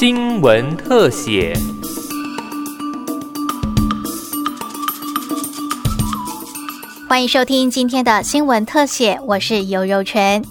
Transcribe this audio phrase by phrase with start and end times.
[0.00, 1.52] 新闻特写。
[7.06, 10.42] 欢迎收听今天的新闻特写，我是尤柔纯。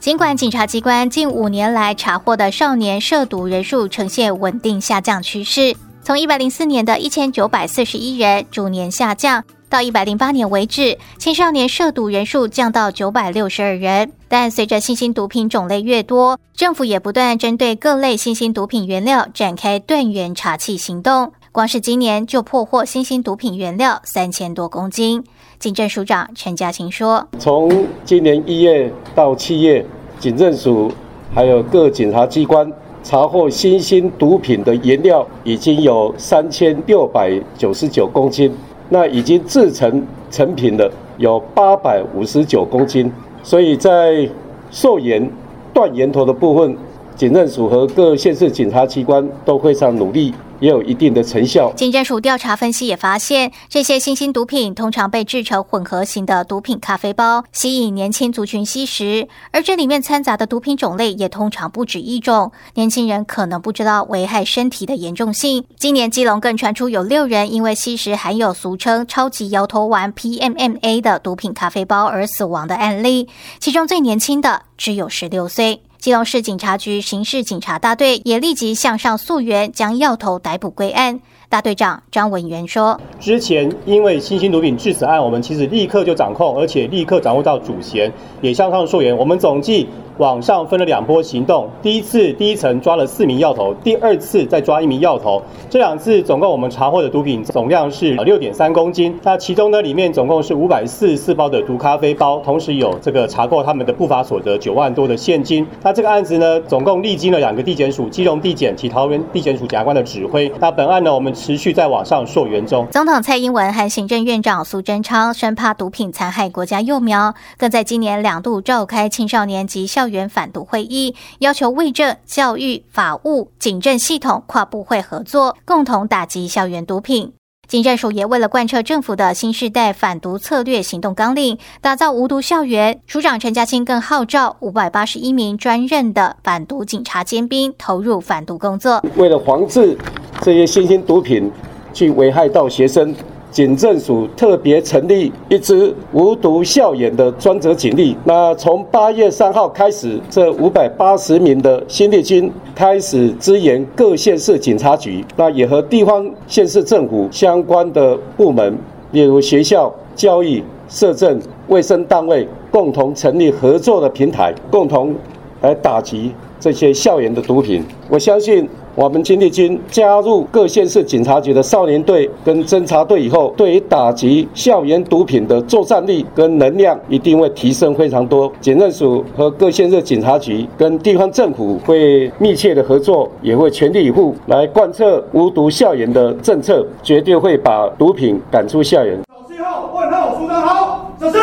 [0.00, 9.44] 尽管警察机关近五年来查获的少年涉毒人数呈现稳定下降趋势，从一百零四年的一千九百四十一人逐年下降，
[9.74, 14.12] 到一百零八年为止，青少年涉毒人数降到九百六十二人。
[14.28, 21.32] 但随着新兴毒品种类越多，政府也不断针对各类新兴毒品原料展开断源查缉行动。
[21.50, 25.24] 光是今年就破获新兴毒品原料三千多公斤。
[25.58, 29.84] 警政署长陈家清说：“从今年一月到七月，
[30.20, 30.92] 警政署
[31.34, 38.54] 还有各检察机关查获新兴毒品的原料已经有三千六百九十九公斤，
[38.88, 43.10] 那已经制成成品的有八百五十九公斤。
[43.42, 44.28] 所以在
[44.70, 45.30] 溯源
[45.72, 46.76] 断源头的部分，
[47.14, 50.32] 警政署和各县市警察机关都非常努力。”
[50.64, 51.70] 也有一定的成效。
[51.76, 59.28] 警政署调查分析也发现，这些新兴毒品通常被制成混合型的毒品咖啡包，吸引年轻族群吸食。
[59.50, 65.62] 而这里面掺杂的毒品种类也通常不止一种，年轻人可能不知道危害身体的严重性。
[65.76, 73.28] 今年基隆更传出有六人因为吸食含有俗称“超级摇头丸 ”（PMMA） 的毒品咖啡包而死亡的案例，
[73.60, 75.82] 其中最年轻的只有十六岁。
[76.04, 81.18] 基隆市警察局刑事警察大队也立即向上溯源，将要头逮捕归案。
[81.54, 89.16] 大队长张文元说：“之前因为新兴毒品致死案，我们其实立刻就掌控，而且立刻掌握到主嫌，也向上溯源。
[89.16, 89.86] 我们总计。”
[90.18, 95.42] 往上分了两波行动，第一次第一层抓了四名药头，第二次再抓一名药头。
[95.68, 99.12] 这两次总共我们查获的毒品总量是六点三公斤。
[99.24, 105.66] 那其中呢，里面总共是五百四十四包的毒咖啡包，同时有这个查扣他们的不法所得九万多的现金。
[105.82, 110.48] 那这个案子呢，总共历经了两个地检署，基隆地检及桃园地检署检察官的指挥。
[110.60, 112.86] 那本案呢，我们持续在往上溯源中。
[112.90, 127.34] 总统蔡英文和行政院长苏贞昌生怕毒品残害国家幼苗，更在今年两度召开青少年及校园反毒会议，要求卫政、教育、法务、警政系统跨部会合作，共同打击校园毒品。
[127.66, 133.00] 警政署也为了贯彻政府的新时代反毒策略行动纲领，打造无毒校园。
[133.06, 139.96] 署长陈家清更号召五百八十一名专任的反毒警察尖兵投入反毒工作，为了防治
[140.44, 141.50] 这些新兴毒品
[141.94, 143.14] 去危害到学生。
[143.50, 148.14] 警政署特别成立一支无毒校园的专责警力。
[148.24, 158.76] 那从八月三号开始，这五百八十名的新力军开始支援各县市警察局，那也和地方县市政府相关的部门，
[159.12, 165.14] 例如学校、教育、社政、卫生单位，共同成立合作的平台，共同
[165.62, 167.82] 来打击这些校园的毒品。
[168.10, 168.68] 我相信。
[168.96, 178.50] 我们警力军加入各县市警察局的少年队跟侦查队以后，对于打击校园毒品的作战力跟能量一定会提升非常多。
[178.60, 189.18] 警政署和各县市警察局跟地方政府会密切的合作，也会全力以赴来贯彻无毒校园的政策，绝对会把毒品赶出校园。
[189.28, 191.40] 小七号，问号，署长好，小心。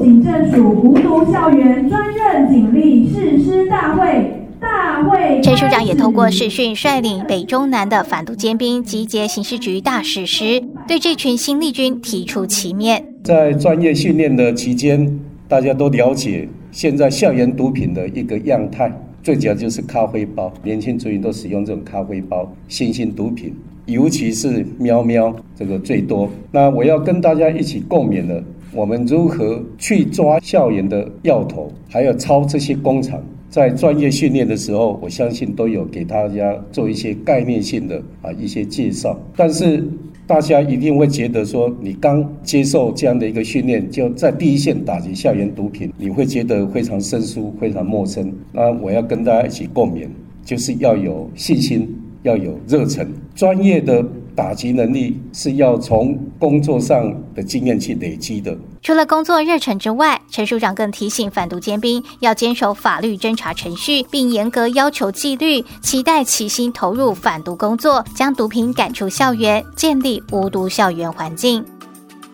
[0.00, 5.01] 警政署无毒校园专任警力誓师大会，大会。
[5.42, 13.04] 陈署长也透过视讯率领北中南的反毒尖兵集结刑事局大使时，对这群新力军提出旗面。
[13.22, 18.90] 在专业训练的期间，大家都了解现在校园毒品的一个样态，
[19.22, 23.54] 最主要就是咖啡包，年轻族群都使用这种咖啡包，新兴毒品，
[23.86, 26.28] 尤其是喵喵这个最多。
[26.50, 28.42] 那我要跟大家一起共勉的。
[28.74, 33.22] 我们如何去抓校园的药头，还有抄这些工厂？
[33.52, 39.14] 在专业训练的时候，我相信都有给大家做一些概念性的啊一些介绍。
[39.36, 39.86] 但是
[40.26, 48.32] 大家一定会觉得说，你刚接受这样的一个训练，就在第一线打击校园毒品，你会觉得非常生疏、非常陌生。
[48.52, 50.08] 那我要跟大家一起共勉，
[50.42, 51.86] 就是要有信心，
[52.22, 54.02] 要有热忱，专业的。
[54.34, 58.56] 打击能力是要从工作上的经验去累积的。
[58.82, 71.64] 除了工作热忱之外，陈署长更提醒反毒尖兵要坚守法律侦查程序，并严格要求纪律，期待齐心投入反毒工作，将毒品赶出校园，建立无毒校园环境。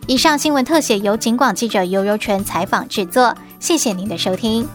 [0.07, 4.67] 以上新闻特写由警广记者尤柔纯采访制作，谢谢您的收听。